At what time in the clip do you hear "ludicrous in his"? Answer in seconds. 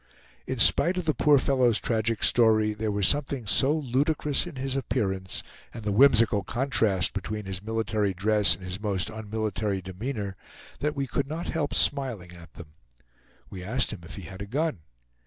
3.77-4.75